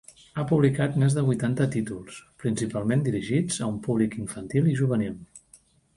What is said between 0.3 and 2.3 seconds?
Ha publicat més de vuitanta títols,